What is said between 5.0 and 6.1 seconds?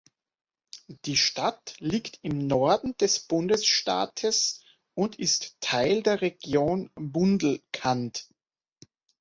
ist Teil